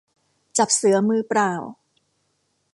[0.57, 1.53] จับเสือมือเปล่า